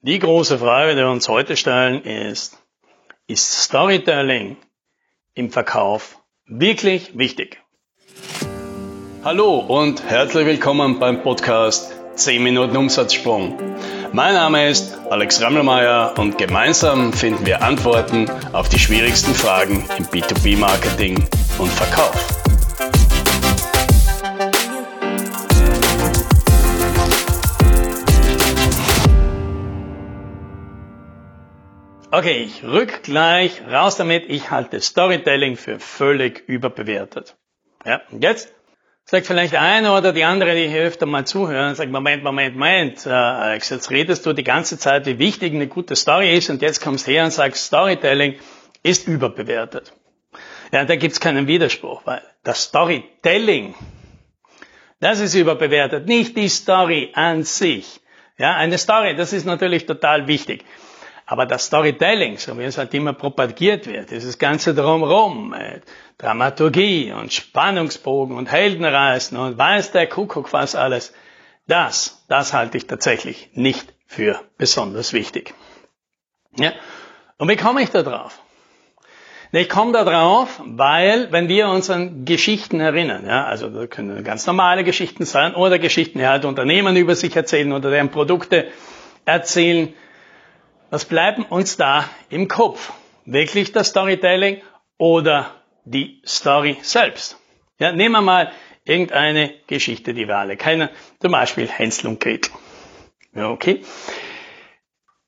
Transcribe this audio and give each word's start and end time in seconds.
Die 0.00 0.20
große 0.20 0.58
Frage, 0.58 0.92
die 0.92 0.98
wir 0.98 1.10
uns 1.10 1.28
heute 1.28 1.56
stellen, 1.56 2.02
ist, 2.04 2.56
ist 3.26 3.64
Storytelling 3.64 4.56
im 5.34 5.50
Verkauf 5.50 6.20
wirklich 6.46 7.18
wichtig? 7.18 7.60
Hallo 9.24 9.58
und 9.58 10.04
herzlich 10.04 10.46
willkommen 10.46 11.00
beim 11.00 11.24
Podcast 11.24 11.92
10 12.14 12.44
Minuten 12.44 12.76
Umsatzsprung. 12.76 13.58
Mein 14.12 14.34
Name 14.34 14.68
ist 14.68 14.96
Alex 15.10 15.42
Rammelmeier 15.42 16.14
und 16.16 16.38
gemeinsam 16.38 17.12
finden 17.12 17.44
wir 17.44 17.62
Antworten 17.62 18.30
auf 18.52 18.68
die 18.68 18.78
schwierigsten 18.78 19.34
Fragen 19.34 19.84
im 19.98 20.04
B2B-Marketing 20.04 21.28
und 21.58 21.72
Verkauf. 21.72 22.37
Okay, 32.18 32.42
ich 32.42 32.64
rück 32.64 33.04
gleich 33.04 33.62
raus 33.70 33.94
damit. 33.94 34.24
Ich 34.26 34.50
halte 34.50 34.80
Storytelling 34.80 35.54
für 35.54 35.78
völlig 35.78 36.42
überbewertet. 36.48 37.36
Ja, 37.86 38.00
und 38.10 38.24
jetzt 38.24 38.52
sagt 39.04 39.28
vielleicht 39.28 39.54
einer 39.54 39.96
oder 39.96 40.12
die 40.12 40.24
andere, 40.24 40.56
die 40.56 40.66
hier 40.66 40.82
öfter 40.82 41.06
mal 41.06 41.28
zuhören, 41.28 41.76
sagt, 41.76 41.92
Moment, 41.92 42.24
Moment, 42.24 42.56
Moment, 42.56 43.06
äh, 43.06 43.10
Alex, 43.10 43.70
jetzt 43.70 43.92
redest 43.92 44.26
du 44.26 44.32
die 44.32 44.42
ganze 44.42 44.80
Zeit, 44.80 45.06
wie 45.06 45.20
wichtig 45.20 45.54
eine 45.54 45.68
gute 45.68 45.94
Story 45.94 46.36
ist 46.36 46.50
und 46.50 46.60
jetzt 46.60 46.82
kommst 46.82 47.06
her 47.06 47.22
und 47.22 47.30
sagst, 47.30 47.66
Storytelling 47.66 48.34
ist 48.82 49.06
überbewertet. 49.06 49.92
Ja, 50.72 50.84
da 50.84 50.96
gibt's 50.96 51.20
keinen 51.20 51.46
Widerspruch, 51.46 52.02
weil 52.04 52.22
das 52.42 52.64
Storytelling, 52.64 53.76
das 54.98 55.20
ist 55.20 55.36
überbewertet, 55.36 56.08
nicht 56.08 56.36
die 56.36 56.48
Story 56.48 57.12
an 57.14 57.44
sich. 57.44 58.00
Ja, 58.38 58.56
eine 58.56 58.76
Story, 58.76 59.14
das 59.14 59.32
ist 59.32 59.46
natürlich 59.46 59.86
total 59.86 60.26
wichtig. 60.26 60.64
Aber 61.30 61.44
das 61.44 61.66
Storytelling, 61.66 62.38
so 62.38 62.58
wie 62.58 62.62
es 62.62 62.78
halt 62.78 62.94
immer 62.94 63.12
propagiert 63.12 63.86
wird, 63.86 64.10
dieses 64.10 64.38
ganze 64.38 64.74
Drumherum, 64.74 65.52
äh, 65.52 65.82
Dramaturgie 66.16 67.12
und 67.12 67.34
Spannungsbogen 67.34 68.34
und 68.34 68.50
Heldenreisen 68.50 69.36
und 69.36 69.58
weiß 69.58 69.92
der 69.92 70.06
Kuckuck 70.06 70.54
was 70.54 70.74
alles, 70.74 71.12
das, 71.66 72.24
das 72.28 72.54
halte 72.54 72.78
ich 72.78 72.86
tatsächlich 72.86 73.50
nicht 73.52 73.92
für 74.06 74.40
besonders 74.56 75.12
wichtig. 75.12 75.52
Ja. 76.56 76.72
Und 77.36 77.50
wie 77.50 77.56
komme 77.56 77.82
ich 77.82 77.90
da 77.90 78.02
drauf? 78.02 78.40
Ich 79.52 79.68
komme 79.68 79.92
da 79.92 80.04
drauf, 80.04 80.62
weil, 80.64 81.30
wenn 81.30 81.48
wir 81.48 81.68
uns 81.68 81.90
an 81.90 82.24
Geschichten 82.24 82.80
erinnern, 82.80 83.26
ja, 83.26 83.44
also 83.44 83.68
das 83.68 83.90
können 83.90 84.24
ganz 84.24 84.46
normale 84.46 84.82
Geschichten 84.82 85.26
sein 85.26 85.54
oder 85.54 85.78
Geschichten, 85.78 86.20
die 86.20 86.26
halt 86.26 86.46
Unternehmen 86.46 86.96
über 86.96 87.14
sich 87.14 87.36
erzählen 87.36 87.70
oder 87.74 87.90
deren 87.90 88.10
Produkte 88.10 88.68
erzählen, 89.26 89.92
was 90.90 91.04
bleiben 91.04 91.44
uns 91.44 91.76
da 91.76 92.08
im 92.30 92.48
Kopf? 92.48 92.92
Wirklich 93.24 93.72
das 93.72 93.88
Storytelling 93.88 94.62
oder 94.96 95.54
die 95.84 96.22
Story 96.26 96.78
selbst? 96.82 97.38
Ja, 97.78 97.92
nehmen 97.92 98.12
wir 98.12 98.22
mal 98.22 98.52
irgendeine 98.84 99.54
Geschichte, 99.66 100.14
die 100.14 100.26
wir 100.26 100.38
alle 100.38 100.56
kennen. 100.56 100.88
Zum 101.20 101.32
Beispiel 101.32 101.68
Hänsel 101.68 102.08
und 102.08 102.20
Gretel. 102.20 102.52
Ja, 103.34 103.50
okay. 103.50 103.82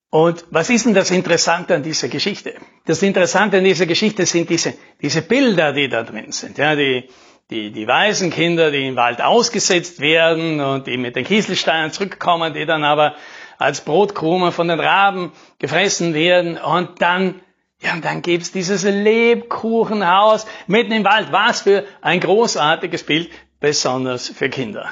Und 0.08 0.44
was 0.50 0.70
ist 0.70 0.86
denn 0.86 0.94
das 0.94 1.12
Interessante 1.12 1.74
an 1.74 1.84
dieser 1.84 2.08
Geschichte? 2.08 2.54
Das 2.86 3.02
Interessante 3.02 3.58
an 3.58 3.64
dieser 3.64 3.86
Geschichte 3.86 4.26
sind 4.26 4.50
diese, 4.50 4.74
diese 5.00 5.22
Bilder, 5.22 5.72
die 5.72 5.88
da 5.88 6.02
drin 6.02 6.32
sind. 6.32 6.58
Ja, 6.58 6.74
die, 6.74 7.08
die, 7.50 7.70
die 7.70 7.86
Waisenkinder, 7.86 8.72
die 8.72 8.88
im 8.88 8.96
Wald 8.96 9.20
ausgesetzt 9.20 10.00
werden 10.00 10.60
und 10.60 10.88
die 10.88 10.96
mit 10.96 11.14
den 11.14 11.24
Kieselsteinen 11.24 11.92
zurückkommen, 11.92 12.54
die 12.54 12.66
dann 12.66 12.82
aber 12.82 13.14
als 13.60 13.82
Brotkrume 13.82 14.52
von 14.52 14.68
den 14.68 14.80
Raben 14.80 15.32
gefressen 15.58 16.14
werden 16.14 16.56
und 16.56 17.00
dann 17.02 17.40
ja, 17.82 17.94
und 17.94 18.04
dann 18.04 18.20
gibt's 18.20 18.52
dieses 18.52 18.82
Lebkuchenhaus 18.82 20.46
mitten 20.66 20.92
im 20.92 21.04
Wald. 21.04 21.28
Was 21.30 21.62
für 21.62 21.84
ein 22.02 22.20
großartiges 22.20 23.04
Bild, 23.04 23.30
besonders 23.58 24.28
für 24.28 24.50
Kinder. 24.50 24.90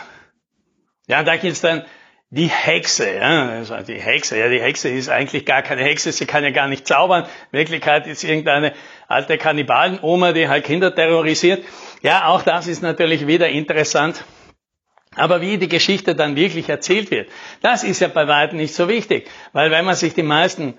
Ja, 1.06 1.22
da 1.22 1.36
gibt's 1.36 1.60
dann 1.60 1.84
die 2.30 2.46
Hexe. 2.46 3.10
Ja, 3.14 3.48
also 3.48 3.76
die 3.76 4.00
Hexe, 4.00 4.38
ja, 4.38 4.48
die 4.48 4.60
Hexe 4.60 4.88
ist 4.88 5.10
eigentlich 5.10 5.44
gar 5.44 5.62
keine 5.62 5.82
Hexe, 5.82 6.12
sie 6.12 6.24
kann 6.24 6.44
ja 6.44 6.50
gar 6.50 6.68
nicht 6.68 6.86
zaubern. 6.86 7.24
In 7.52 7.58
Wirklichkeit 7.58 8.06
ist 8.06 8.24
irgendeine 8.24 8.72
alte 9.06 9.36
Kannibalenoma, 9.36 10.32
die 10.32 10.48
halt 10.48 10.64
Kinder 10.64 10.94
terrorisiert. 10.94 11.64
Ja, 12.02 12.26
auch 12.26 12.42
das 12.42 12.66
ist 12.66 12.82
natürlich 12.82 13.26
wieder 13.26 13.48
interessant. 13.48 14.24
Aber 15.14 15.40
wie 15.40 15.58
die 15.58 15.68
Geschichte 15.68 16.14
dann 16.14 16.36
wirklich 16.36 16.68
erzählt 16.68 17.10
wird, 17.10 17.28
das 17.62 17.82
ist 17.82 18.00
ja 18.00 18.08
bei 18.08 18.28
weitem 18.28 18.58
nicht 18.58 18.74
so 18.74 18.88
wichtig. 18.88 19.28
Weil 19.52 19.70
wenn 19.70 19.84
man 19.84 19.94
sich 19.94 20.14
die 20.14 20.22
meisten 20.22 20.74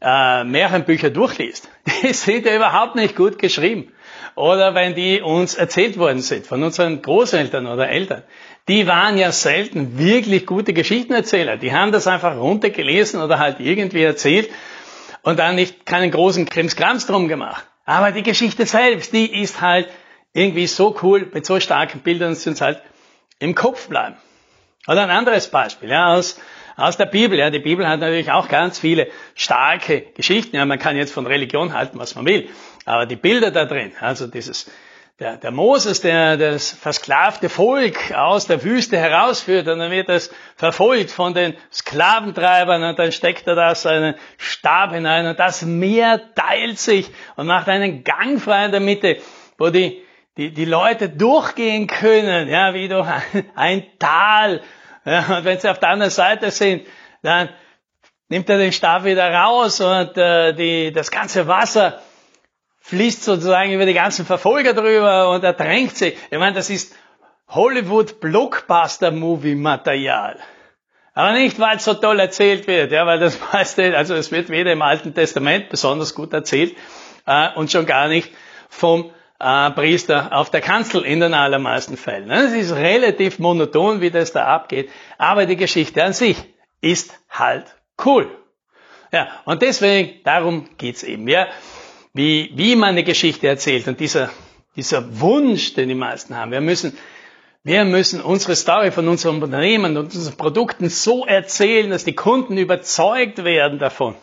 äh, 0.00 0.44
Märchenbücher 0.44 1.10
durchliest, 1.10 1.68
die 2.02 2.12
sind 2.12 2.44
ja 2.46 2.56
überhaupt 2.56 2.96
nicht 2.96 3.16
gut 3.16 3.38
geschrieben. 3.38 3.92
Oder 4.34 4.74
wenn 4.74 4.94
die 4.94 5.20
uns 5.20 5.54
erzählt 5.54 5.98
worden 5.98 6.20
sind 6.20 6.46
von 6.46 6.62
unseren 6.62 7.02
Großeltern 7.02 7.66
oder 7.66 7.88
Eltern, 7.88 8.22
die 8.68 8.86
waren 8.86 9.16
ja 9.16 9.32
selten 9.32 9.98
wirklich 9.98 10.46
gute 10.46 10.72
Geschichtenerzähler. 10.72 11.56
Die 11.56 11.72
haben 11.72 11.90
das 11.90 12.06
einfach 12.06 12.36
runtergelesen 12.36 13.20
oder 13.20 13.38
halt 13.38 13.60
irgendwie 13.60 14.02
erzählt 14.02 14.50
und 15.22 15.38
dann 15.38 15.56
nicht 15.56 15.86
keinen 15.86 16.10
großen 16.10 16.46
Krimskrams 16.46 17.06
drum 17.06 17.28
gemacht. 17.28 17.64
Aber 17.84 18.12
die 18.12 18.22
Geschichte 18.22 18.66
selbst, 18.66 19.12
die 19.12 19.40
ist 19.40 19.60
halt 19.60 19.88
irgendwie 20.34 20.66
so 20.66 20.94
cool 21.02 21.28
mit 21.32 21.46
so 21.46 21.58
starken 21.58 22.00
Bildern, 22.00 22.30
dass 22.30 22.42
sie 22.42 22.50
uns 22.50 22.60
halt 22.60 22.82
im 23.38 23.54
Kopf 23.54 23.88
bleiben. 23.88 24.16
Oder 24.86 25.02
ein 25.02 25.10
anderes 25.10 25.48
Beispiel 25.48 25.90
ja, 25.90 26.14
aus, 26.14 26.40
aus 26.76 26.96
der 26.96 27.06
Bibel. 27.06 27.38
Ja, 27.38 27.50
die 27.50 27.58
Bibel 27.58 27.86
hat 27.86 28.00
natürlich 28.00 28.30
auch 28.30 28.48
ganz 28.48 28.78
viele 28.78 29.08
starke 29.34 30.00
Geschichten. 30.14 30.56
Ja, 30.56 30.64
man 30.64 30.78
kann 30.78 30.96
jetzt 30.96 31.12
von 31.12 31.26
Religion 31.26 31.74
halten, 31.74 31.98
was 31.98 32.14
man 32.14 32.26
will. 32.26 32.48
Aber 32.84 33.04
die 33.04 33.16
Bilder 33.16 33.50
da 33.50 33.66
drin, 33.66 33.92
also 34.00 34.26
dieses, 34.26 34.70
der, 35.18 35.36
der 35.36 35.50
Moses, 35.50 36.00
der 36.00 36.36
das 36.36 36.70
versklavte 36.70 37.48
Volk 37.48 38.12
aus 38.12 38.46
der 38.46 38.62
Wüste 38.62 38.96
herausführt 38.96 39.66
und 39.66 39.80
dann 39.80 39.90
wird 39.90 40.08
es 40.08 40.32
verfolgt 40.56 41.10
von 41.10 41.34
den 41.34 41.54
Sklaventreibern 41.72 42.82
und 42.84 42.98
dann 42.98 43.10
steckt 43.10 43.46
er 43.48 43.56
da 43.56 43.74
seinen 43.74 44.14
Stab 44.36 44.92
hinein 44.92 45.26
und 45.26 45.38
das 45.38 45.62
Meer 45.62 46.34
teilt 46.34 46.78
sich 46.78 47.10
und 47.34 47.48
macht 47.48 47.68
einen 47.68 48.04
Gang 48.04 48.40
frei 48.40 48.66
in 48.66 48.70
der 48.70 48.80
Mitte, 48.80 49.18
wo 49.58 49.70
die 49.70 50.02
die, 50.38 50.52
die 50.52 50.64
Leute 50.64 51.08
durchgehen 51.08 51.88
können, 51.88 52.48
ja, 52.48 52.72
wie 52.72 52.88
durch 52.88 53.08
ein 53.56 53.84
Tal. 53.98 54.62
Ja, 55.04 55.38
und 55.38 55.44
wenn 55.44 55.58
sie 55.58 55.68
auf 55.68 55.80
der 55.80 55.90
anderen 55.90 56.12
Seite 56.12 56.50
sind, 56.52 56.86
dann 57.22 57.48
nimmt 58.28 58.48
er 58.48 58.58
den 58.58 58.72
Stab 58.72 59.04
wieder 59.04 59.32
raus 59.32 59.80
und 59.80 60.16
äh, 60.16 60.54
die, 60.54 60.92
das 60.92 61.10
ganze 61.10 61.48
Wasser 61.48 62.00
fließt 62.82 63.24
sozusagen 63.24 63.72
über 63.72 63.84
die 63.84 63.94
ganzen 63.94 64.24
Verfolger 64.24 64.74
drüber 64.74 65.30
und 65.30 65.42
ertränkt 65.42 65.96
sie. 65.96 66.16
Ich 66.30 66.38
meine, 66.38 66.54
das 66.54 66.70
ist 66.70 66.94
Hollywood 67.48 68.20
Blockbuster 68.20 69.10
Movie 69.10 69.56
Material. 69.56 70.38
Aber 71.14 71.32
nicht, 71.32 71.58
weil 71.58 71.78
es 71.78 71.84
so 71.84 71.94
toll 71.94 72.20
erzählt 72.20 72.68
wird, 72.68 72.92
ja, 72.92 73.04
weil 73.06 73.18
das 73.18 73.40
meiste, 73.52 73.96
also 73.96 74.14
es 74.14 74.30
wird 74.30 74.50
weder 74.50 74.70
im 74.70 74.82
Alten 74.82 75.14
Testament 75.14 75.68
besonders 75.68 76.14
gut 76.14 76.32
erzählt 76.32 76.76
äh, 77.26 77.48
und 77.56 77.72
schon 77.72 77.86
gar 77.86 78.06
nicht 78.06 78.30
vom 78.68 79.10
äh, 79.40 79.70
Priester 79.70 80.32
auf 80.32 80.50
der 80.50 80.60
Kanzel 80.60 81.04
in 81.04 81.20
den 81.20 81.34
allermeisten 81.34 81.96
Fällen. 81.96 82.30
Es 82.30 82.52
ist 82.52 82.74
relativ 82.74 83.38
monoton, 83.38 84.00
wie 84.00 84.10
das 84.10 84.32
da 84.32 84.46
abgeht, 84.46 84.90
aber 85.16 85.46
die 85.46 85.56
Geschichte 85.56 86.02
an 86.02 86.12
sich 86.12 86.36
ist 86.80 87.12
halt 87.30 87.66
cool. 88.04 88.30
Ja, 89.12 89.28
und 89.44 89.62
deswegen, 89.62 90.22
darum 90.24 90.68
geht's 90.76 91.02
eben, 91.02 91.28
ja, 91.28 91.48
wie, 92.12 92.50
wie 92.54 92.76
man 92.76 92.90
eine 92.90 93.04
Geschichte 93.04 93.46
erzählt 93.46 93.88
und 93.88 94.00
dieser, 94.00 94.30
dieser 94.76 95.20
Wunsch, 95.20 95.74
den 95.74 95.88
die 95.88 95.94
meisten 95.94 96.36
haben. 96.36 96.50
Wir 96.50 96.60
müssen, 96.60 96.96
wir 97.62 97.84
müssen 97.84 98.20
unsere 98.20 98.56
Story 98.56 98.90
von 98.90 99.08
unserem 99.08 99.42
Unternehmen 99.42 99.96
und 99.96 100.14
unseren 100.14 100.36
Produkten 100.36 100.88
so 100.88 101.24
erzählen, 101.24 101.90
dass 101.90 102.04
die 102.04 102.14
Kunden 102.14 102.58
überzeugt 102.58 103.44
werden 103.44 103.78
davon. 103.78 104.14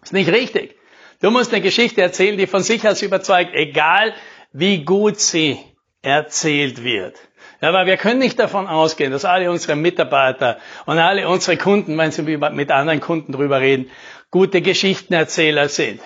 Das 0.00 0.10
ist 0.10 0.12
nicht 0.12 0.30
richtig. 0.30 0.76
Du 1.20 1.30
musst 1.30 1.52
eine 1.52 1.62
Geschichte 1.62 2.02
erzählen, 2.02 2.36
die 2.36 2.46
von 2.46 2.62
sich 2.62 2.86
aus 2.86 3.02
überzeugt, 3.02 3.54
egal 3.54 4.14
wie 4.58 4.84
gut 4.84 5.20
sie 5.20 5.58
erzählt 6.00 6.82
wird. 6.82 7.16
Ja, 7.60 7.74
weil 7.74 7.84
wir 7.84 7.98
können 7.98 8.20
nicht 8.20 8.38
davon 8.38 8.66
ausgehen, 8.66 9.12
dass 9.12 9.26
alle 9.26 9.50
unsere 9.50 9.76
Mitarbeiter 9.76 10.56
und 10.86 10.98
alle 10.98 11.28
unsere 11.28 11.58
Kunden, 11.58 11.98
wenn 11.98 12.10
sie 12.10 12.22
mit 12.22 12.70
anderen 12.70 13.00
Kunden 13.00 13.32
drüber 13.32 13.60
reden, 13.60 13.90
gute 14.30 14.62
Geschichtenerzähler 14.62 15.68
sind. 15.68 16.00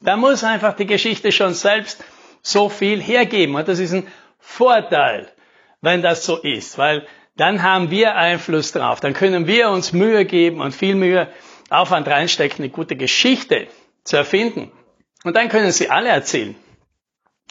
Da 0.00 0.16
muss 0.16 0.44
einfach 0.44 0.74
die 0.74 0.86
Geschichte 0.86 1.32
schon 1.32 1.54
selbst 1.54 2.04
so 2.40 2.68
viel 2.68 3.02
hergeben. 3.02 3.56
Und 3.56 3.66
das 3.66 3.80
ist 3.80 3.92
ein 3.92 4.06
Vorteil, 4.38 5.28
wenn 5.80 6.00
das 6.00 6.24
so 6.24 6.36
ist, 6.36 6.78
weil 6.78 7.04
dann 7.36 7.64
haben 7.64 7.90
wir 7.90 8.14
Einfluss 8.14 8.70
drauf. 8.70 9.00
Dann 9.00 9.12
können 9.12 9.48
wir 9.48 9.70
uns 9.70 9.92
Mühe 9.92 10.24
geben 10.24 10.60
und 10.60 10.72
viel 10.72 10.94
Mühe 10.94 11.28
Aufwand 11.68 12.06
reinstecken, 12.06 12.64
eine 12.64 12.70
gute 12.70 12.94
Geschichte 12.94 13.66
zu 14.04 14.16
erfinden. 14.16 14.70
Und 15.24 15.36
dann 15.36 15.48
können 15.48 15.72
sie 15.72 15.90
alle 15.90 16.10
erzählen. 16.10 16.54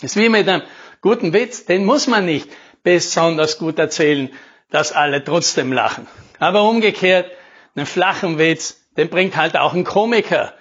Das 0.02 0.16
ist 0.16 0.22
wie 0.22 0.30
mit 0.30 0.48
einem 0.48 0.64
guten 1.02 1.34
Witz, 1.34 1.66
den 1.66 1.86
muss 1.86 2.08
man 2.08 2.26
nicht 2.26 2.50
besonders 2.84 3.58
gut 3.58 3.80
erzählen, 3.80 4.30
dass 4.70 4.92
alle 4.92 5.24
trotzdem 5.24 5.72
lachen. 5.72 6.08
Aber 6.40 6.64
umgekehrt, 6.64 7.32
einen 7.76 7.86
flachen 7.86 8.38
Witz, 8.38 8.88
den 8.96 9.10
bringt 9.10 9.36
halt 9.36 9.58
auch 9.58 9.74
ein 9.74 9.84
Komiker 9.84 10.54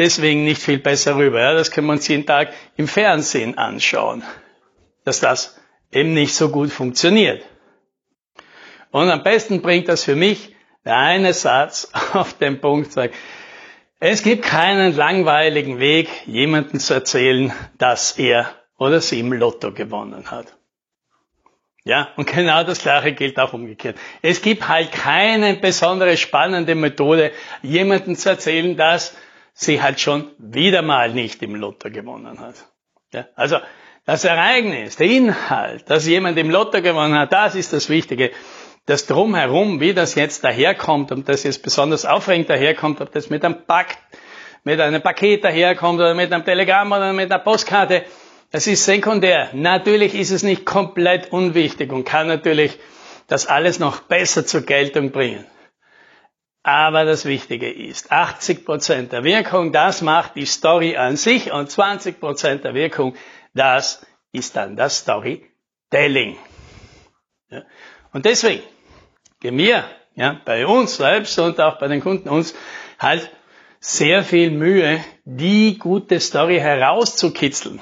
deswegen 0.00 0.44
nicht 0.44 0.62
viel 0.62 0.78
besser 0.78 1.16
rüber. 1.16 1.40
Ja, 1.40 1.52
das 1.52 1.70
können 1.70 1.86
wir 1.86 1.92
uns 1.92 2.08
jeden 2.08 2.26
Tag 2.26 2.52
im 2.76 2.88
Fernsehen 2.88 3.58
anschauen, 3.58 4.24
dass 5.04 5.20
das 5.20 5.60
eben 5.92 6.14
nicht 6.14 6.34
so 6.34 6.48
gut 6.48 6.70
funktioniert. 6.70 7.44
Und 8.90 9.10
am 9.10 9.22
besten 9.22 9.60
bringt 9.62 9.88
das 9.88 10.04
für 10.04 10.16
mich 10.16 10.56
der 10.84 10.96
eine 10.96 11.34
Satz 11.34 11.90
auf 12.14 12.32
den 12.34 12.60
Punkt, 12.60 12.92
sagt, 12.92 13.14
es 14.02 14.22
gibt 14.22 14.46
keinen 14.46 14.96
langweiligen 14.96 15.78
Weg, 15.78 16.08
jemandem 16.26 16.80
zu 16.80 16.94
erzählen, 16.94 17.52
dass 17.76 18.18
er 18.18 18.54
oder 18.80 19.00
sie 19.00 19.20
im 19.20 19.32
Lotto 19.32 19.72
gewonnen 19.72 20.30
hat. 20.30 20.56
Ja, 21.84 22.08
und 22.16 22.26
genau 22.26 22.64
das 22.64 22.82
Gleiche 22.82 23.12
gilt 23.12 23.38
auch 23.38 23.52
umgekehrt. 23.52 23.96
Es 24.22 24.42
gibt 24.42 24.68
halt 24.68 24.90
keine 24.90 25.54
besondere 25.54 26.16
spannende 26.16 26.74
Methode, 26.74 27.30
jemandem 27.62 28.16
zu 28.16 28.30
erzählen, 28.30 28.76
dass 28.76 29.16
sie 29.52 29.82
halt 29.82 30.00
schon 30.00 30.30
wieder 30.38 30.82
mal 30.82 31.12
nicht 31.12 31.42
im 31.42 31.54
Lotto 31.54 31.90
gewonnen 31.90 32.40
hat. 32.40 32.54
Ja, 33.12 33.26
also 33.34 33.58
das 34.06 34.24
Ereignis, 34.24 34.96
der 34.96 35.06
Inhalt, 35.08 35.88
dass 35.88 36.06
jemand 36.06 36.38
im 36.38 36.50
Lotto 36.50 36.80
gewonnen 36.80 37.18
hat, 37.18 37.32
das 37.32 37.54
ist 37.54 37.72
das 37.72 37.88
Wichtige. 37.90 38.30
Das 38.86 39.06
Drumherum, 39.06 39.80
wie 39.80 39.92
das 39.92 40.14
jetzt 40.14 40.42
daherkommt, 40.42 41.12
und 41.12 41.28
das 41.28 41.42
jetzt 41.42 41.62
besonders 41.62 42.06
aufregend 42.06 42.48
daherkommt, 42.48 43.00
ob 43.02 43.12
das 43.12 43.28
mit 43.28 43.44
einem 43.44 43.66
Pakt, 43.66 43.98
mit 44.64 44.80
einem 44.80 45.02
Paket 45.02 45.44
daherkommt 45.44 46.00
oder 46.00 46.14
mit 46.14 46.32
einem 46.32 46.44
Telegramm 46.44 46.92
oder 46.92 47.12
mit 47.12 47.30
einer 47.30 47.42
Postkarte, 47.42 48.04
das 48.50 48.66
ist 48.66 48.84
sekundär. 48.84 49.50
Natürlich 49.52 50.14
ist 50.14 50.30
es 50.30 50.42
nicht 50.42 50.66
komplett 50.66 51.32
unwichtig 51.32 51.92
und 51.92 52.04
kann 52.04 52.26
natürlich 52.26 52.78
das 53.26 53.46
alles 53.46 53.78
noch 53.78 54.00
besser 54.00 54.44
zur 54.44 54.62
Geltung 54.62 55.12
bringen. 55.12 55.46
Aber 56.62 57.04
das 57.04 57.24
Wichtige 57.24 57.72
ist, 57.72 58.12
80% 58.12 59.08
der 59.08 59.24
Wirkung, 59.24 59.72
das 59.72 60.02
macht 60.02 60.36
die 60.36 60.44
Story 60.44 60.96
an 60.96 61.16
sich 61.16 61.52
und 61.52 61.70
20% 61.70 62.56
der 62.56 62.74
Wirkung, 62.74 63.14
das 63.54 64.04
ist 64.32 64.56
dann 64.56 64.76
das 64.76 64.98
Storytelling. 64.98 66.36
Ja. 67.48 67.62
Und 68.12 68.26
deswegen 68.26 68.62
geben 69.40 69.58
wir 69.58 69.84
ja, 70.16 70.40
bei 70.44 70.66
uns 70.66 70.96
selbst 70.96 71.38
und 71.38 71.60
auch 71.60 71.78
bei 71.78 71.88
den 71.88 72.00
Kunden 72.00 72.28
uns 72.28 72.54
halt 72.98 73.30
sehr 73.78 74.22
viel 74.22 74.50
Mühe, 74.50 75.02
die 75.24 75.78
gute 75.78 76.20
Story 76.20 76.58
herauszukitzeln. 76.58 77.80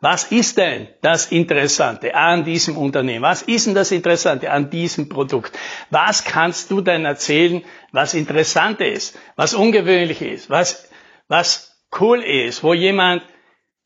Was 0.00 0.30
ist 0.30 0.58
denn 0.58 0.88
das 1.00 1.32
Interessante 1.32 2.14
an 2.14 2.44
diesem 2.44 2.76
Unternehmen? 2.76 3.22
Was 3.22 3.42
ist 3.42 3.66
denn 3.66 3.74
das 3.74 3.92
Interessante 3.92 4.50
an 4.50 4.68
diesem 4.68 5.08
Produkt? 5.08 5.58
Was 5.90 6.24
kannst 6.24 6.70
du 6.70 6.80
denn 6.80 7.04
erzählen, 7.04 7.64
was 7.92 8.14
interessant 8.14 8.80
ist, 8.80 9.18
was 9.36 9.54
ungewöhnlich 9.54 10.20
ist, 10.20 10.50
was, 10.50 10.88
was 11.28 11.80
cool 11.98 12.22
ist, 12.22 12.62
wo 12.62 12.74
jemand 12.74 13.22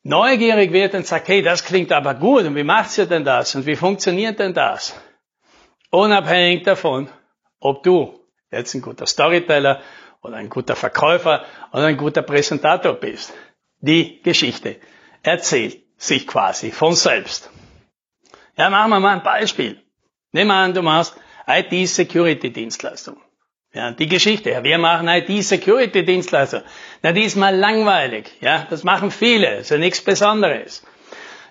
neugierig 0.03 0.73
wird 0.73 0.95
und 0.95 1.07
sagt, 1.07 1.29
hey, 1.29 1.43
das 1.43 1.65
klingt 1.65 1.93
aber 1.93 2.15
gut 2.15 2.45
und 2.45 2.57
wie 2.57 2.65
macht 2.65 2.97
ihr 2.99 3.07
denn 3.07 3.25
das 3.25 3.55
und 3.55 3.67
wie 3.67 3.77
funktioniert 3.77 4.39
denn 4.39 4.55
das? 4.55 4.99
Unabhängig 5.91 6.65
davon, 6.65 7.09
ob 7.61 7.83
du 7.83 8.19
jetzt 8.51 8.75
ein 8.75 8.83
guter 8.83 9.07
Storyteller 9.07 9.81
oder 10.23 10.37
ein 10.37 10.49
guter 10.49 10.75
Verkäufer 10.75 11.45
oder 11.73 11.85
ein 11.85 11.97
guter 11.97 12.23
Präsentator 12.23 12.95
bist. 12.95 13.33
Die 13.79 14.21
Geschichte 14.23 14.77
erzählt 15.23 15.79
sich 16.01 16.27
quasi 16.27 16.73
von 16.73 16.95
selbst. 16.95 17.51
Ja, 18.57 18.71
machen 18.71 18.91
wir 18.91 19.01
mal 19.01 19.17
ein 19.17 19.23
Beispiel. 19.23 19.81
Nehmen 20.33 20.49
wir 20.49 20.55
an, 20.55 20.75
du 20.75 20.83
machst 20.83 21.15
IT-Security-Dienstleistung. 21.47 23.19
Ja, 23.73 23.93
die 23.93 24.09
Geschichte, 24.09 24.51
ja, 24.51 24.65
wir 24.65 24.79
machen 24.79 25.07
IT-Security-Dienstleistung. 25.07 26.63
Na, 27.03 27.13
die 27.13 27.25
ist 27.25 27.37
mal 27.37 27.55
langweilig. 27.55 28.33
Ja, 28.41 28.67
das 28.69 28.83
machen 28.83 29.11
viele. 29.11 29.59
Ist 29.59 29.71
ja 29.71 29.79
nichts 29.79 30.01
Besonderes. 30.01 30.83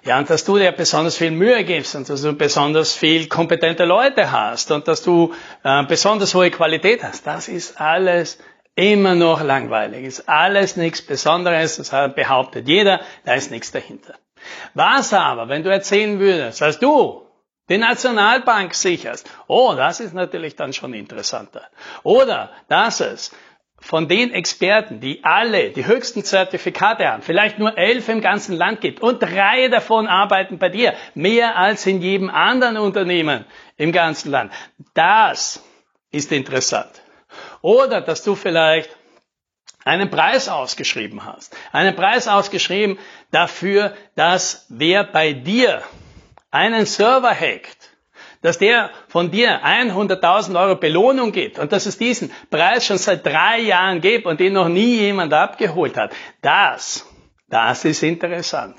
Ja, 0.03 0.17
und 0.17 0.29
dass 0.29 0.45
du 0.45 0.57
dir 0.57 0.71
besonders 0.71 1.17
viel 1.17 1.31
Mühe 1.31 1.63
gibst 1.63 1.95
und 1.95 2.09
dass 2.09 2.21
du 2.21 2.33
besonders 2.33 2.93
viel 2.93 3.27
kompetente 3.27 3.85
Leute 3.85 4.31
hast 4.31 4.71
und 4.71 4.87
dass 4.87 5.03
du 5.03 5.33
äh, 5.63 5.83
besonders 5.83 6.33
hohe 6.33 6.49
Qualität 6.51 7.03
hast, 7.03 7.27
das 7.27 7.47
ist 7.49 7.79
alles 7.79 8.39
immer 8.75 9.13
noch 9.15 9.43
langweilig. 9.43 10.05
Ist 10.05 10.29
alles 10.29 10.77
nichts 10.77 11.01
Besonderes, 11.01 11.77
das 11.77 11.89
behauptet 12.15 12.67
jeder, 12.67 13.01
da 13.25 13.33
ist 13.33 13.51
nichts 13.51 13.71
dahinter. 13.71 14.15
Was 14.73 15.13
aber, 15.13 15.49
wenn 15.49 15.63
du 15.63 15.71
erzählen 15.71 16.19
würdest, 16.19 16.61
dass 16.61 16.79
du 16.79 17.25
die 17.69 17.77
Nationalbank 17.77 18.73
sicherst, 18.73 19.29
oh, 19.47 19.73
das 19.75 19.99
ist 19.99 20.13
natürlich 20.13 20.55
dann 20.55 20.73
schon 20.73 20.93
interessanter. 20.93 21.67
Oder 22.03 22.51
dass 22.67 22.99
es 22.99 23.31
von 23.81 24.07
den 24.07 24.31
Experten, 24.31 24.99
die 24.99 25.23
alle 25.23 25.69
die 25.71 25.85
höchsten 25.85 26.23
Zertifikate 26.23 27.07
haben, 27.07 27.21
vielleicht 27.21 27.59
nur 27.59 27.77
elf 27.77 28.09
im 28.09 28.21
ganzen 28.21 28.55
Land 28.55 28.81
gibt 28.81 29.01
und 29.01 29.21
drei 29.21 29.69
davon 29.69 30.07
arbeiten 30.07 30.57
bei 30.57 30.69
dir, 30.69 30.93
mehr 31.13 31.57
als 31.57 31.85
in 31.85 32.01
jedem 32.01 32.29
anderen 32.29 32.77
Unternehmen 32.77 33.45
im 33.77 33.91
ganzen 33.91 34.31
Land. 34.31 34.51
Das 34.93 35.63
ist 36.11 36.31
interessant. 36.31 36.91
Oder 37.61 38.01
dass 38.01 38.23
du 38.23 38.35
vielleicht 38.35 38.89
einen 39.89 40.09
Preis 40.11 40.47
ausgeschrieben 40.49 41.25
hast. 41.25 41.55
Einen 41.71 41.95
Preis 41.95 42.27
ausgeschrieben 42.27 42.99
dafür, 43.31 43.93
dass 44.15 44.67
wer 44.69 45.03
bei 45.03 45.33
dir 45.33 45.81
einen 46.51 46.85
Server 46.85 47.31
hackt, 47.31 47.89
dass 48.41 48.59
der 48.59 48.91
von 49.07 49.31
dir 49.31 49.65
100.000 49.65 50.59
Euro 50.59 50.75
Belohnung 50.75 51.31
gibt 51.31 51.57
und 51.57 51.71
dass 51.71 51.87
es 51.87 51.97
diesen 51.97 52.31
Preis 52.51 52.85
schon 52.85 52.99
seit 52.99 53.25
drei 53.25 53.59
Jahren 53.61 53.99
gibt 53.99 54.27
und 54.27 54.39
den 54.39 54.53
noch 54.53 54.69
nie 54.69 54.97
jemand 54.99 55.33
abgeholt 55.33 55.97
hat. 55.97 56.13
Das, 56.41 57.07
das 57.49 57.83
ist 57.83 58.03
interessant. 58.03 58.77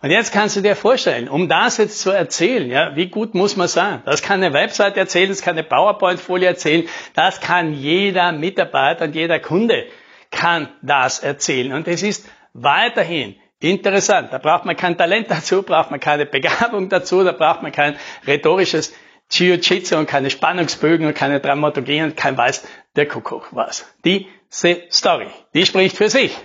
Und 0.00 0.10
jetzt 0.10 0.32
kannst 0.32 0.56
du 0.56 0.60
dir 0.60 0.76
vorstellen, 0.76 1.28
um 1.28 1.48
das 1.48 1.76
jetzt 1.76 2.00
zu 2.00 2.10
erzählen, 2.10 2.70
ja, 2.70 2.96
wie 2.96 3.08
gut 3.08 3.34
muss 3.34 3.56
man 3.56 3.68
sein? 3.68 4.02
Das 4.04 4.22
kann 4.22 4.42
eine 4.42 4.54
Website 4.54 4.96
erzählen, 4.96 5.28
das 5.28 5.42
kann 5.42 5.56
eine 5.56 5.66
PowerPoint-Folie 5.66 6.48
erzählen, 6.48 6.88
das 7.14 7.40
kann 7.40 7.72
jeder 7.74 8.32
Mitarbeiter 8.32 9.04
und 9.04 9.14
jeder 9.14 9.38
Kunde 9.38 9.86
kann 10.34 10.68
das 10.82 11.20
erzählen. 11.20 11.72
Und 11.72 11.88
es 11.88 12.02
ist 12.02 12.28
weiterhin 12.52 13.36
interessant. 13.60 14.32
Da 14.32 14.38
braucht 14.38 14.64
man 14.64 14.76
kein 14.76 14.98
Talent 14.98 15.30
dazu, 15.30 15.62
braucht 15.62 15.90
man 15.90 16.00
keine 16.00 16.26
Begabung 16.26 16.88
dazu, 16.88 17.24
da 17.24 17.32
braucht 17.32 17.62
man 17.62 17.72
kein 17.72 17.96
rhetorisches 18.26 18.92
Jiu-Jitsu 19.30 19.96
und 19.96 20.06
keine 20.06 20.30
Spannungsbögen 20.30 21.06
und 21.06 21.14
keine 21.14 21.40
Dramaturgie 21.40 22.02
und 22.02 22.16
kein 22.16 22.36
Weiß 22.36 22.66
der 22.94 23.08
Kuckuck 23.08 23.48
was. 23.52 23.86
Diese 24.04 24.82
Story, 24.90 25.28
die 25.54 25.64
spricht 25.64 25.96
für 25.96 26.10
sich. 26.10 26.36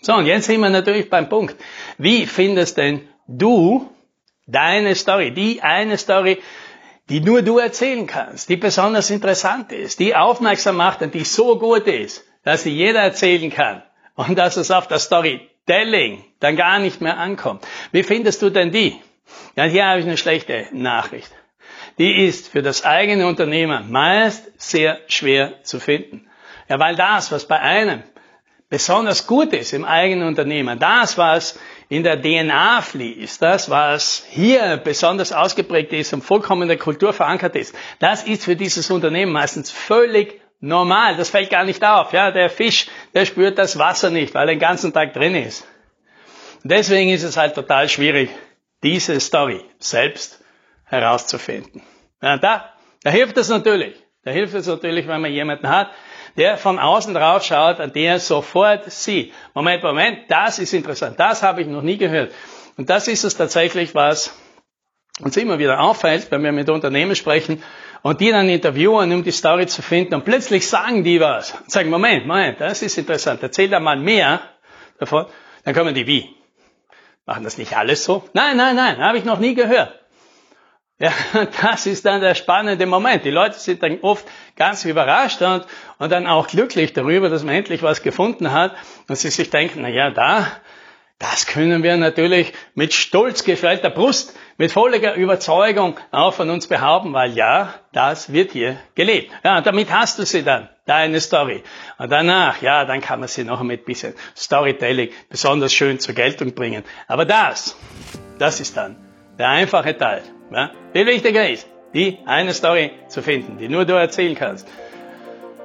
So, 0.00 0.14
und 0.14 0.26
jetzt 0.26 0.46
sind 0.46 0.60
wir 0.60 0.70
natürlich 0.70 1.10
beim 1.10 1.28
Punkt. 1.28 1.56
Wie 1.98 2.26
findest 2.26 2.78
denn 2.78 3.08
du 3.26 3.90
deine 4.46 4.94
Story, 4.94 5.32
die 5.32 5.60
eine 5.60 5.98
Story, 5.98 6.38
die 7.10 7.20
nur 7.20 7.42
du 7.42 7.58
erzählen 7.58 8.06
kannst, 8.06 8.48
die 8.48 8.56
besonders 8.56 9.10
interessant 9.10 9.72
ist, 9.72 9.98
die 9.98 10.14
aufmerksam 10.14 10.76
macht 10.76 11.02
und 11.02 11.12
die 11.12 11.24
so 11.24 11.58
gut 11.58 11.86
ist, 11.88 12.24
dass 12.42 12.62
sie 12.62 12.70
jeder 12.70 13.00
erzählen 13.00 13.50
kann 13.50 13.82
und 14.14 14.36
dass 14.38 14.56
es 14.56 14.70
auf 14.70 14.88
der 14.88 14.98
Storytelling 14.98 16.24
dann 16.40 16.56
gar 16.56 16.78
nicht 16.78 17.00
mehr 17.00 17.18
ankommt. 17.18 17.66
Wie 17.92 18.02
findest 18.02 18.42
du 18.42 18.50
denn 18.50 18.70
die? 18.70 18.96
Ja, 19.56 19.64
hier 19.64 19.86
habe 19.86 20.00
ich 20.00 20.06
eine 20.06 20.16
schlechte 20.16 20.66
Nachricht. 20.72 21.30
Die 21.98 22.26
ist 22.26 22.48
für 22.48 22.62
das 22.62 22.84
eigene 22.84 23.26
Unternehmen 23.26 23.90
meist 23.90 24.50
sehr 24.56 25.00
schwer 25.08 25.62
zu 25.64 25.80
finden. 25.80 26.26
Ja, 26.68 26.78
weil 26.78 26.96
das, 26.96 27.32
was 27.32 27.46
bei 27.46 27.60
einem 27.60 28.02
besonders 28.68 29.26
gut 29.26 29.52
ist 29.52 29.72
im 29.72 29.84
eigenen 29.84 30.28
Unternehmen, 30.28 30.78
das, 30.78 31.18
was 31.18 31.58
in 31.88 32.04
der 32.04 32.22
DNA 32.22 32.80
fließt, 32.82 33.42
das, 33.42 33.68
was 33.68 34.24
hier 34.30 34.80
besonders 34.82 35.32
ausgeprägt 35.32 35.92
ist 35.92 36.12
und 36.12 36.22
vollkommen 36.22 36.62
in 36.62 36.68
der 36.68 36.78
Kultur 36.78 37.12
verankert 37.12 37.56
ist, 37.56 37.74
das 37.98 38.22
ist 38.22 38.44
für 38.44 38.54
dieses 38.54 38.90
Unternehmen 38.90 39.32
meistens 39.32 39.72
völlig 39.72 40.40
normal. 40.60 41.16
Das 41.16 41.30
fällt 41.30 41.50
gar 41.50 41.64
nicht 41.64 41.82
auf. 41.84 42.12
Ja, 42.12 42.30
der 42.30 42.50
Fisch, 42.50 42.86
der 43.14 43.26
spürt 43.26 43.58
das 43.58 43.78
Wasser 43.78 44.10
nicht, 44.10 44.34
weil 44.34 44.48
er 44.48 44.54
den 44.54 44.60
ganzen 44.60 44.92
Tag 44.92 45.12
drin 45.12 45.34
ist. 45.34 45.66
Deswegen 46.62 47.10
ist 47.10 47.22
es 47.22 47.36
halt 47.36 47.54
total 47.54 47.88
schwierig, 47.88 48.30
diese 48.82 49.18
Story 49.18 49.64
selbst 49.78 50.40
herauszufinden. 50.84 51.82
Ja, 52.22 52.36
da, 52.36 52.72
da 53.02 53.10
hilft 53.10 53.36
es 53.38 53.48
natürlich. 53.48 53.96
Da 54.24 54.30
hilft 54.30 54.54
es 54.54 54.66
natürlich, 54.66 55.08
wenn 55.08 55.22
man 55.22 55.32
jemanden 55.32 55.68
hat, 55.68 55.90
der 56.36 56.58
von 56.58 56.78
außen 56.78 57.14
drauf 57.14 57.42
schaut 57.42 57.80
und 57.80 57.96
der 57.96 58.20
sofort 58.20 58.90
sieht, 58.90 59.32
Moment, 59.54 59.82
Moment, 59.82 60.18
das 60.28 60.58
ist 60.58 60.74
interessant, 60.74 61.18
das 61.18 61.42
habe 61.42 61.62
ich 61.62 61.66
noch 61.66 61.82
nie 61.82 61.96
gehört. 61.96 62.32
Und 62.76 62.90
das 62.90 63.08
ist 63.08 63.24
es 63.24 63.36
tatsächlich, 63.36 63.94
was 63.94 64.36
uns 65.20 65.36
immer 65.36 65.58
wieder 65.58 65.80
auffällt, 65.80 66.30
wenn 66.30 66.42
wir 66.42 66.52
mit 66.52 66.68
Unternehmen 66.68 67.16
sprechen 67.16 67.62
und 68.02 68.20
die 68.20 68.30
dann 68.30 68.48
interviewen, 68.48 69.12
um 69.12 69.22
die 69.22 69.30
Story 69.30 69.66
zu 69.66 69.82
finden 69.82 70.14
und 70.14 70.24
plötzlich 70.24 70.68
sagen 70.68 71.04
die 71.04 71.20
was 71.20 71.52
und 71.52 71.70
sagen, 71.70 71.90
Moment, 71.90 72.26
Moment, 72.26 72.60
das 72.60 72.82
ist 72.82 72.96
interessant, 72.98 73.42
erzähl 73.42 73.68
da 73.68 73.80
mal 73.80 73.96
mehr 73.96 74.40
davon, 74.98 75.26
dann 75.64 75.74
kommen 75.74 75.94
die 75.94 76.06
wie? 76.06 76.34
Machen 77.26 77.44
das 77.44 77.58
nicht 77.58 77.76
alles 77.76 78.04
so? 78.04 78.24
Nein, 78.32 78.56
nein, 78.56 78.76
nein, 78.76 78.98
habe 78.98 79.18
ich 79.18 79.24
noch 79.24 79.38
nie 79.38 79.54
gehört. 79.54 80.00
Ja, 80.98 81.12
das 81.62 81.86
ist 81.86 82.04
dann 82.04 82.20
der 82.20 82.34
spannende 82.34 82.84
Moment. 82.86 83.24
Die 83.24 83.30
Leute 83.30 83.58
sind 83.58 83.82
dann 83.82 83.98
oft 84.02 84.26
ganz 84.56 84.84
überrascht 84.84 85.40
und, 85.40 85.64
und 85.98 86.12
dann 86.12 86.26
auch 86.26 86.46
glücklich 86.46 86.92
darüber, 86.92 87.30
dass 87.30 87.42
man 87.42 87.54
endlich 87.54 87.82
was 87.82 88.02
gefunden 88.02 88.52
hat 88.52 88.74
und 89.08 89.16
sie 89.16 89.30
sich 89.30 89.48
denken, 89.48 89.80
na 89.82 89.88
ja, 89.88 90.10
da, 90.10 90.46
das 91.18 91.46
können 91.46 91.82
wir 91.82 91.96
natürlich 91.96 92.52
mit 92.74 92.92
stolz 92.92 93.44
geschwellter 93.44 93.90
Brust, 93.90 94.36
mit 94.60 94.72
voller 94.72 95.14
Überzeugung 95.14 95.96
auch 96.10 96.34
von 96.34 96.50
uns 96.50 96.66
behaupten, 96.66 97.14
weil 97.14 97.32
ja, 97.32 97.72
das 97.94 98.30
wird 98.30 98.52
hier 98.52 98.76
gelebt. 98.94 99.32
Ja, 99.42 99.56
und 99.56 99.66
damit 99.66 99.90
hast 99.90 100.18
du 100.18 100.26
sie 100.26 100.42
dann, 100.42 100.68
deine 100.84 101.18
Story. 101.18 101.62
Und 101.96 102.12
danach, 102.12 102.60
ja, 102.60 102.84
dann 102.84 103.00
kann 103.00 103.20
man 103.20 103.28
sie 103.30 103.44
noch 103.44 103.62
mit 103.62 103.86
bisschen 103.86 104.12
Storytelling 104.36 105.08
besonders 105.30 105.72
schön 105.72 105.98
zur 105.98 106.14
Geltung 106.14 106.52
bringen. 106.52 106.84
Aber 107.08 107.24
das, 107.24 107.74
das 108.38 108.60
ist 108.60 108.76
dann 108.76 108.96
der 109.38 109.48
einfache 109.48 109.96
Teil. 109.96 110.24
Ja? 110.52 110.72
Viel 110.92 111.06
wichtiger 111.06 111.48
ist, 111.48 111.66
die 111.94 112.18
eine 112.26 112.52
Story 112.52 112.90
zu 113.08 113.22
finden, 113.22 113.56
die 113.56 113.70
nur 113.70 113.86
du 113.86 113.94
erzählen 113.94 114.34
kannst. 114.34 114.68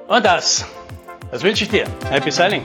Und 0.08 0.24
das, 0.24 0.66
das 1.30 1.42
wünsche 1.42 1.64
ich 1.64 1.70
dir. 1.70 1.84
Happy 2.08 2.30
Selling. 2.30 2.62